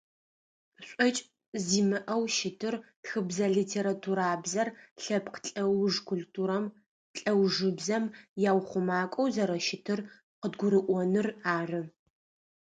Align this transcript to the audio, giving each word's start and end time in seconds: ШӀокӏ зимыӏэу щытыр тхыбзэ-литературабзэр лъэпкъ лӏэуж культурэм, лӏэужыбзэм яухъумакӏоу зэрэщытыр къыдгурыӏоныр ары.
ШӀокӏ 0.87 1.19
зимыӏэу 1.67 2.23
щытыр 2.35 2.75
тхыбзэ-литературабзэр 3.03 4.67
лъэпкъ 5.03 5.39
лӏэуж 5.47 5.93
культурэм, 6.07 6.65
лӏэужыбзэм 7.17 8.05
яухъумакӏоу 8.51 9.27
зэрэщытыр 9.35 9.99
къыдгурыӏоныр 10.41 11.27
ары. 11.57 11.81